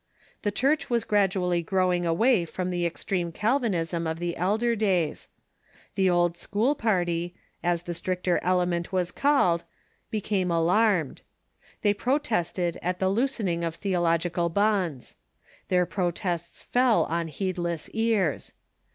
[0.41, 5.27] The Church was gradually growing away from the extreme Calvinism of the elder da3^s.
[5.93, 9.63] The Old School party, as the stricter element was called,
[10.09, 11.21] became alarm ed.
[11.83, 15.13] They protested at the loosening of theological bonds.
[15.67, 18.53] Their protests fell on heedless ears.